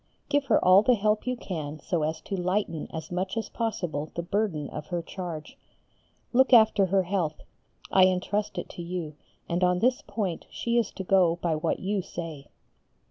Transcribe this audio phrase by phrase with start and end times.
[0.29, 4.09] Give her all the help you can so as to lighten as much as possible
[4.15, 5.59] the burden of her charge.
[6.33, 7.43] Look after her health;
[7.91, 9.15] I entrust it to you,
[9.47, 12.47] and on this point she is to go by what you say.